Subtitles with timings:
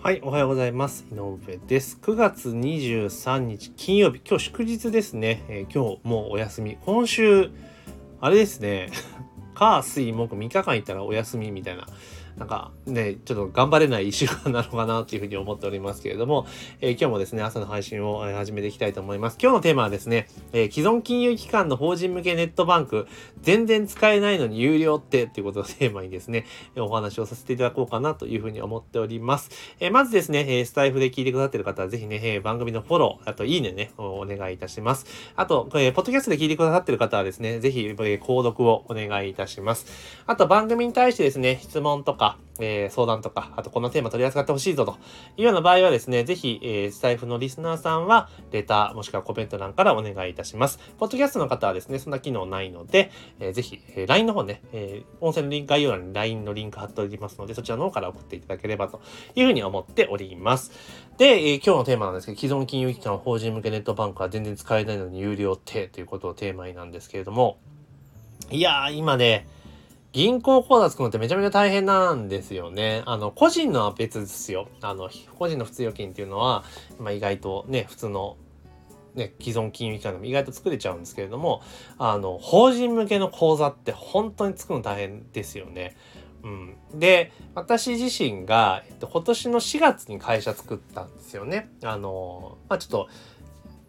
[0.00, 1.04] はい、おはようございます。
[1.12, 1.98] 井上です。
[2.00, 5.44] 9月23日金曜日、今日祝日ですね。
[5.50, 6.78] えー、今日もうお休み。
[6.86, 7.50] 今週、
[8.22, 8.88] あれですね。
[9.52, 11.86] 火、水、木、3日間行ったらお休みみたいな
[12.38, 16.46] なんかね、ちょっと頑張れない1週間なのかなというふうに思っておりますけれども、
[16.80, 19.38] えー、今日もですね、朝の配信を始めていきたいと思います。
[19.42, 23.08] 今日のテーマはですね、えー、既存金融機関の法人向けネットバンク、
[23.42, 29.50] 全然使えないのに有料ってっていうことをテーマにですね、お話をさせていただこうかなというふうに思っております。
[29.80, 35.06] えー、まずですね、えスタイフで聞いてくださってる方はぜひね、え番組のフォロー、あといいねね、お願いいたします。
[35.34, 39.86] あと、えポッドキャストで聞いてくださってる方はですね、ぜひ、え購読をお願いいたします。
[40.26, 42.27] あと番組に対してですね、質問とか、
[42.60, 44.98] えー、相談とか、あとこのテーマ取り扱ってほしいぞと
[45.36, 50.78] いうような場合はですね、ぜひ、えー、スタイフのリスナーさんは、レターもしくはコメント欄からお願いいたします。
[50.98, 59.00] ポッドキャストの方はですね、そんな機能ないので、えー、ぜひ、えー、LINE の方ね、えー、音声の概要欄に LINE のリンク貼っておりますので、そちらの方から送っていただければと
[59.34, 60.72] いうふうに思っております。
[61.16, 67.58] で、えー、今日のテーマなんですけど、既存金融機関法人向けネットバンクは全然使えないのに有料ってということをテーマになんですけれども、
[68.50, 69.46] いやー、今ね、
[70.12, 73.02] 銀行口座作るのってめちゃめちゃ大変なんですよね。
[73.06, 74.68] あの、個人のは別ですよ。
[74.80, 76.64] あの、個人の普通預金っていうのは、
[76.98, 78.36] まあ、意外とね、普通の
[79.14, 81.62] ね、既存金融機関でも意外と作れちゃうんですけれども、
[81.98, 85.96] あの、法人向けの口座って本当に作るの大変ですよね。
[86.42, 86.76] うん。
[86.94, 91.70] で、私自身が、えっと、今年の4月に会社作ったんですよね。
[91.82, 93.08] あの、まあ、ちょっと、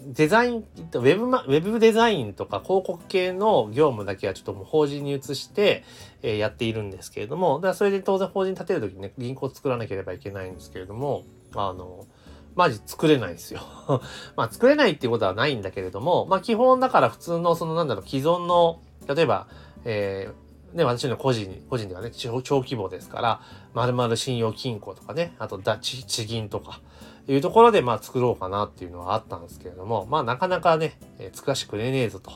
[0.00, 5.84] デザイン、ウェブ、ウェブデザインとか広告系の業務だけはちょっともう法人に移して、
[6.22, 12.06] えー、やっているんですけれども、だからそれで当然法人立てるときにね、銀行作らなければいけないんですけれども、あの、
[12.54, 13.60] マジ作れないですよ。
[14.36, 18.80] まあ作れないっていうことはないんだけれども、まあ基本だから普通のそのなんだろう、既存の、
[19.12, 19.48] 例えば、
[19.84, 23.40] えー、ね、私の個人、個人ではね、超規模ですから、
[23.74, 26.80] 〇〇信用金庫とかね、あとだ、地銀とか、
[27.28, 32.32] いうところで、まあ、作ろうかなっていうのはあったんですけれども、まあ、なかなかね、えー、作らしてくれねえぞと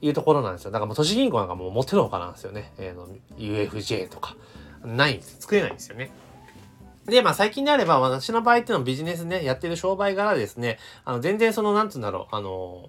[0.00, 0.70] いうところなんですよ。
[0.70, 2.72] だから都市銀行なんかもう持ってるのかなんですよね。
[2.78, 4.36] えー、の UFJ とか。
[4.84, 5.36] ないんです。
[5.40, 6.10] 作れないんですよね。
[7.06, 12.88] で、まあ最近であれば、私の場合っていうのはビジネスね、やってる商売柄ですね、あの、全然その、なんつうんだろう、あの、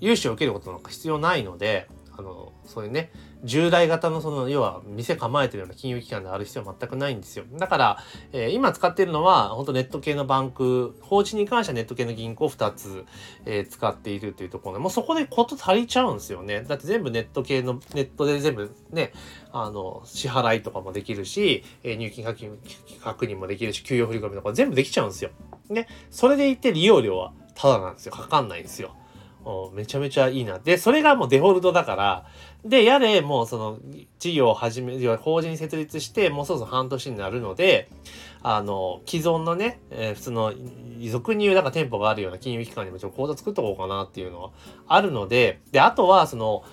[0.00, 3.12] 融資を受けることなんか必要ないので、あの、そういうね、
[3.44, 7.44] 従来型のその、要は店構えてるような金融機関である必要は全くないんですよ。
[7.58, 7.98] だから、
[8.32, 13.04] えー、今使ってるのは、本当ネット系のバンク、法人に関してはネット系の銀行2つ、
[13.46, 16.62] えー、使っているというところで、もうそこでこと足りちゃうんですよね。
[16.62, 19.12] だって全部ネット系の、ネットで全部ね、
[19.52, 22.58] あの、支払いとかもできるし、えー、入金確認
[23.02, 25.30] 確認もできるし、給与振込とか全部できちゃうんですよ。
[25.68, 25.86] ね。
[26.10, 28.12] それでいて利用料はただなんですよ。
[28.12, 28.94] かかんないんですよ。
[29.74, 30.58] めちゃめちゃいいな。
[30.58, 32.26] で、それがもうデフォルトだから、
[32.64, 33.78] で、やれ、もうその、
[34.18, 37.88] 事業を始め、法人設立して、もうそろそろ半年になるので、
[38.42, 40.52] あの、既存のね、えー、普通の、
[41.08, 44.50] 俗に言うなんか店舗があるような金融機関にもちょっと口座作っとこうかなっていうのは
[44.86, 46.64] あるので、で、あとは、その、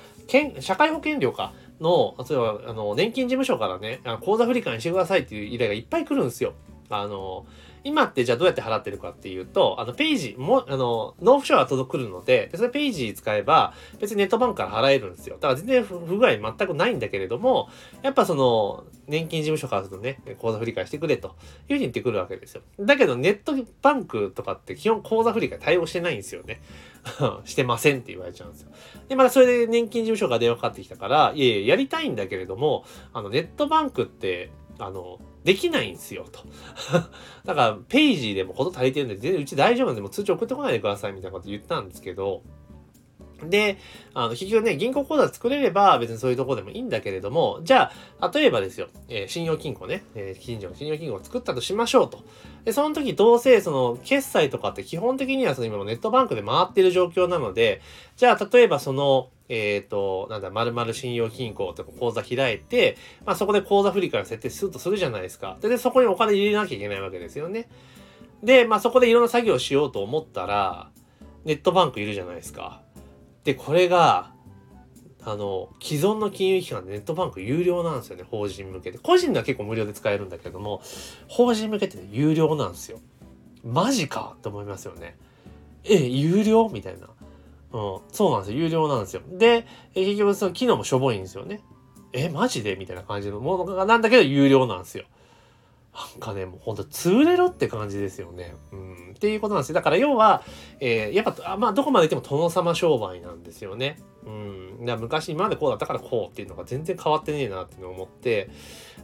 [0.59, 1.53] 社会保険料か。
[1.79, 6.53] の、例えば、あの、年金事務所からね、口座振り替にしてくださいっていう依頼がいっぱい来るんですよ。
[6.89, 7.45] あの、
[7.83, 15.35] 今ってじゃあどうやって払ってるかっていうと、あの、ページも、あの、納付書が届くので、でそれページ使えば、別にネットバンクから払えるんですよ。
[15.35, 17.69] だから全然不具合全くないんだけれども、
[18.01, 22.61] やっぱその、年金事務所からするとね、口座振り替えしてくれというふうに言ってくるわけですよ。
[22.79, 26.61] だけど、ネットバンクとかって基本口座振り替え対応してないんですよね。
[27.45, 28.69] してませんって言われちゃうんですよ。
[29.07, 36.41] で、またそれで年金事務所が電話かかってきたから、いやいや、やりたいんだけれども、あの、ネットバンクって、あの、できないんですよ、と。
[37.47, 42.41] だから、ページでもこと足りてるんで、全然うち大丈夫なんで、もう通知送ってこないでください、みたいなこと言ったんですけど、
[43.45, 43.77] で、
[44.13, 52.25] あの、結局ね、銀行口座作れれば別にそういうとこでもいいんだけれども、じゃあ、例えばですよ、えー、信用金庫ね、えー、近所の信用金庫を作ったとしましょうと。
[52.65, 57.81] で、その時どうせ、その、決済とかって基本的にはその今のネットバンクで回ってる状況なので、
[58.17, 65.57] じゃあ、例えばその、えっ、ー、と、なんだ、〇〇信用金庫とか口座開いて、まあそこで口座振りから設定するとするじゃないですか。
[65.61, 67.69] で、でそこにお金入れなきゃいけないわけですよね。
[68.43, 70.89] で、まあそこでいろんな作業をしようと思ったら、
[71.45, 72.81] ネットバンクいるじゃないですか。
[73.43, 74.33] で、これが、
[75.23, 78.97] あの、既存の金融機関でネットバンク有料なんですよね、法人向けで。
[78.97, 80.81] 個人では結構無料で使えるんだけども、
[81.27, 82.99] 法人向けって有料なんですよ。
[83.63, 85.17] マジかって思いますよね。
[85.83, 86.69] え、有料？
[86.69, 87.09] みたいな。
[87.77, 88.57] うん、そうなんですよ。
[88.57, 89.21] 有料なんですよ。
[89.29, 91.61] で、え結局その機能もしょぼいんですよね。
[92.13, 92.75] え、マジで？
[92.75, 95.05] みたいな感じのものがなんだけど有料なんですよ。
[95.93, 98.55] なんかね、もうほんと潰れろって感じですよね。
[98.71, 99.13] うん。
[99.15, 99.75] っていうことなんですよ。
[99.75, 100.43] だから要は、
[100.79, 103.97] えー、やっぱ、あまあ、どこまで行っても殿様商売なんですよね。
[104.23, 104.85] うん。
[104.85, 108.51] だ昔今までこうだったからこうっていうのが全然変わってねえなっていうのを思って、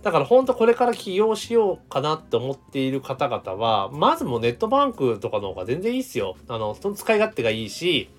[0.04, 6.36] だから本当これから起業しようかなって思っている方々は、まずもうネットバンクとかの方が全然いいっすよ。
[6.48, 8.12] あの、その使い勝手がいいし、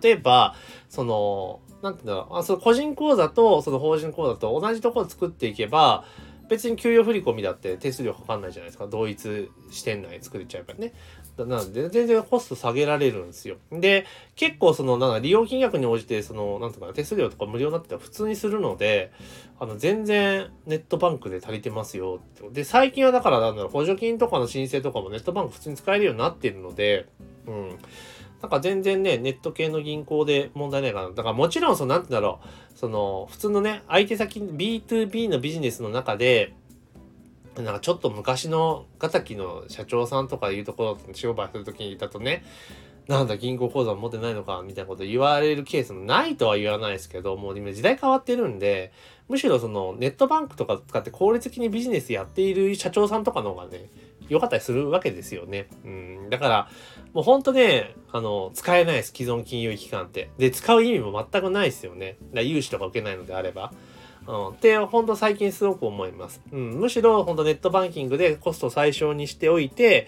[0.00, 0.54] 例えば、
[0.88, 6.04] その、なんていうんだろう、あその個人口座とその法人口座と同じところ作っていけば、
[6.48, 8.86] 別に給与振込だって手数料かかんないじゃないですか。
[8.86, 10.94] 同一視点内作れちゃえばね。
[11.36, 13.58] なので、全然コスト下げられるんですよ。
[13.70, 19.12] で、結構その、なんか利用金額に応じて、その、なんとか手数料とか無料になってたら普通にするので、
[19.60, 22.48] あの、全然ネットバンクで足りてますよって。
[22.50, 27.06] で、最近はだからなんだろう、補助金とかの申請とかもネットバンク普通に使えるようになっているので、
[27.46, 27.78] うん。
[28.42, 31.10] なんか全然ね、ネット系の銀行で問題ないかな。
[31.10, 32.40] だからもちろん、その、なんてだろ
[32.74, 36.54] う、その、普通のね、相手先、B2B のビジネスの中で、
[37.56, 42.44] なんかちょっと昔のガタキの社長さんとかいうところ商売するときにだとね、
[43.08, 48.92] なんだ銀行口座持ってないのかみたいなこと言われるケースもないとは言わないですけど、もう今時代変わってるんで、
[49.28, 53.86] むしろそのネットバンクとか使って効率的にビジネスやっている社長さんとかの方がね、
[54.28, 55.68] 良かったりするわけですよね。
[55.84, 56.30] うん。
[56.30, 56.68] だから、
[57.12, 59.12] もうほんとね、あの、使えないです。
[59.16, 60.30] 既存金融機関って。
[60.38, 62.16] で、使う意味も全くないですよね。
[62.34, 63.72] だ融資とか受けないのであれば。
[64.26, 66.42] うん、って本当最近すごく思います。
[66.52, 70.06] うん、むしろ本当ネットバンキングでコスト最小にしておいて、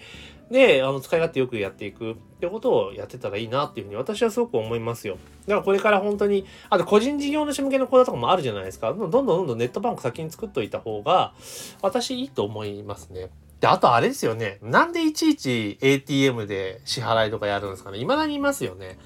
[0.51, 5.17] で、あの、使い勝手よくやっていくってことをやってたらいいなっていうふうに私はすごく思いますよ。
[5.47, 8.93] だからこれから本当に、あと個人事業主向けの講座とかもあるじゃないですか。
[8.93, 11.33] どんどんどんどんネットバンク先に作っといた方が、
[11.81, 13.29] 私いいと思いますね。
[13.61, 14.57] で、あとあれですよね。
[14.63, 17.99] なんでいちいち ATM で支払いとかやるんですかね。
[17.99, 18.97] 未だにいますよね。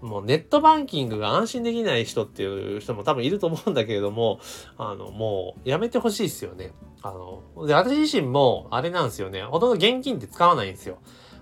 [0.00, 4.40] もうネットバンキングが安心できない人っていう人も多分いると思うんだけれども、
[4.76, 6.72] あの、もうやめてほしいですよね。
[7.00, 9.44] あの、で、私自身もあれなんですよね。
[9.44, 10.98] ほとんど現金って使わないんですよ。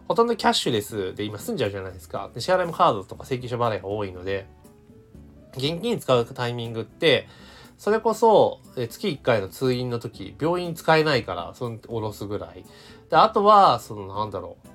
[0.07, 2.31] ほとんどキャッシュレスで今済んじゃうじゃないですか。
[2.35, 4.47] で支払いもカードとか請求書払いが多いので、
[5.57, 7.27] 現金使うタイミングって、
[7.81, 12.63] それこそ、え月1回の通院の時、病院使えないから、その、おろすぐらい。
[13.09, 14.69] で、あとは、その、なんだろう。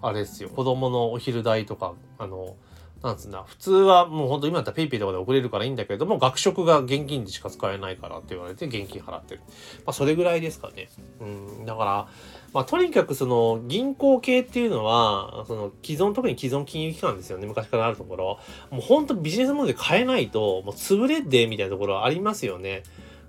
[0.00, 0.48] あれですよ。
[0.48, 2.54] 子供のお昼代とか、あの、
[3.02, 9.40] なんつうんだ、普通はもうほんと今だったら PayPay とかで送れるからいいんだけれども、学食が現金でしか使えないからって言われて現金払ってる。
[9.84, 10.88] まあそれぐらいですかね。
[11.20, 12.08] うん、だから、
[12.52, 18.38] まあとにかくその銀行系っていうのは、その既存、特に既存金融機関ですよね、昔からあるところ。
[18.70, 22.84] もうほんとビジネスモデル変えないと、もう潰れでみたいなところありますよね。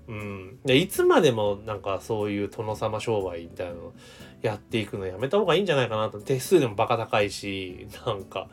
[0.06, 0.58] うん。
[0.64, 3.92] で、いつまでもなんかそういう殿様商売みたいなの
[4.42, 6.20] やっていくのやめた方がいいんじゃないかなと。
[6.20, 8.48] 手数でもバカ高いし、なんか、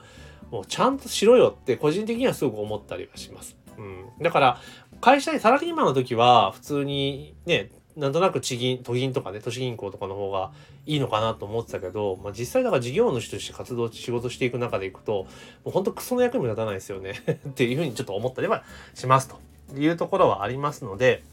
[0.51, 3.57] もうちゃんとしろよって個人的にはすごく思ったりはします。
[3.77, 4.05] うん。
[4.21, 4.57] だから、
[4.99, 10.51] 会社にサラリーマンの時は普通にね、なんとなく地銀、都銀とかね、都市銀行とかの方が
[10.85, 15.27] いいのかなと思ってたけど、まあ実際だから事業主として活動、仕事していく中でいくと、も
[15.67, 17.13] うほんとクソの役にも立たないですよね
[17.49, 18.63] っていうふうにちょっと思ったりは
[18.93, 19.37] しますと
[19.77, 21.23] いうところはありますので、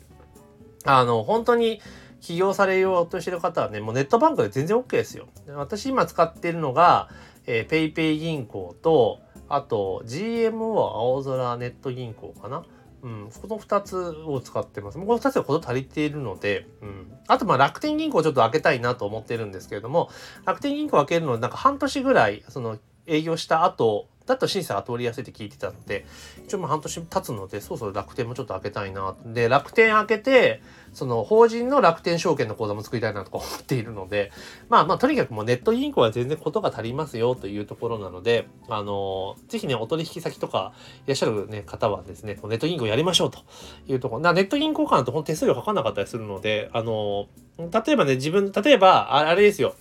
[0.85, 1.81] あの、本当に
[2.21, 5.29] 起業されようとしてる方はね、もうネットバンクで全然 OK ですよ。
[5.55, 7.09] 私今使ってるのが、
[7.51, 12.63] えー、ペイペイ銀行と、あと GMO 青空ネット銀行かな？
[13.01, 14.99] うん、この2つを使ってます。
[14.99, 17.13] もうこの2つはこと足りているので、うん。
[17.27, 20.11] あと、まあ、楽天銀行ちょっと開けたいなと思ってるんですけれども、
[20.45, 26.07] 楽天銀行開けるのなんか半年ぐらい、その、営業した後だと審査が通りやすいって聞いてたので、
[26.45, 29.17] 一応まあ半年経つので、そろそろ楽天もちょっと開けたいな。
[29.25, 34.31] で、楽天開けて、その法人の楽天証券の口座も作りたいなとか思っているので、
[34.69, 40.73] まあまあとにかくもうネット銀行は全然ことが足りますよというところなので、あのぜひね、お取引先とか
[41.07, 43.41] いらっしゃる、ね、方はですね、ネット銀行やりましょうと
[43.87, 44.23] いうところ。
[44.23, 49.75] なネット銀行間ってほん手数料かかんなかったりするので、あの例えばね、自分、例えば、あれですよ。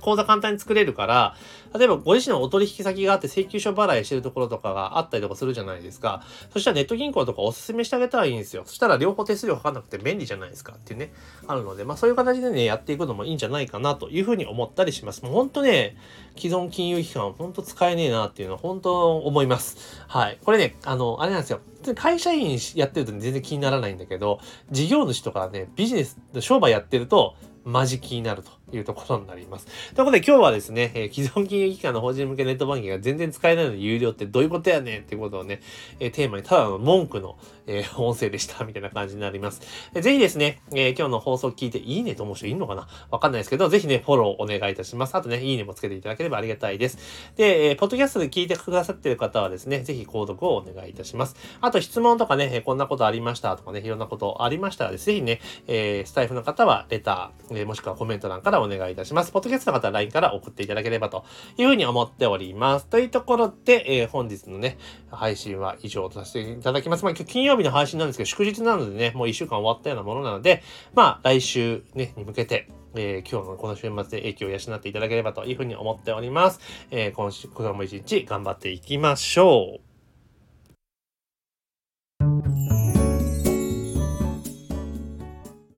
[0.00, 1.34] 口座簡単に作れるから、
[1.76, 6.22] 例えばご自身のお取引先があって請求書払いしてるところとかがあったりとかするじゃないですか。
[6.52, 8.62] そしたらネット銀行とかおすすめしてあげたらいいんですよ。
[8.66, 11.12] そしたら両方手数料かかんなくて便利じゃないですかっていうね、
[11.46, 15.22] あるので、まあそういう形でね、やっていくのもいいんじゃないかなというふうに思ったりします。
[15.22, 15.96] もう本当ね、
[16.36, 20.02] 既存金融機関本当使えねえなっていうのは本当思います。
[20.08, 20.38] はい。
[20.44, 21.60] これね、あの、あれなんですよ。
[21.96, 29.66] 会社員やってると全然気にならないんだけど、事業主とかね、ビジネス、商売やってると、マジ気になるというところになります。
[29.94, 35.60] ということで今日はですね、えー、既存金融機関の法人向けネットバンキングが全然使えないので有料ってどういうことやねんっていうことをね、
[36.00, 39.60] えー、テーマにただの文句の、えー、音声でしたみたいな感じになります。
[39.92, 42.88] ぜひですね、え今日の放送聞いていいねと思う人いるのかな？
[43.10, 45.14] わかんないですけど、ぜひね、フォローお願いいたします。
[45.14, 46.98] あとね、いいねもつけていただければありがたいです。
[47.36, 51.36] で、えポッドキャストで聞いてくださってる方はですね、ぜひ購読をお願いいたします。
[51.60, 59.32] あと質問とかね、こんなことありましたとかね、いろんなことありましたらですね、ぜひね、えスタイフの方はレター、えー、もしくはコメント欄からお願いいたします。
[59.32, 61.24] ポッドキャストの方は LINE から送っていただければと
[61.56, 62.86] いうふうに思っております。
[62.86, 64.78] というところで、えー、本日のね、
[65.10, 67.04] 配信は以上とさせていただきます。
[67.04, 70.62] まあ、今日金曜日の配信なんですけど、祝日なのでね、もう一週間終わったようなものなので、
[70.94, 76.60] まあ、来週ね、に向けて、えー、今日のこの週末で影響を養っていただければというふうに思っております。
[76.90, 79.91] えー、今週、今日も一日頑張っていきましょう。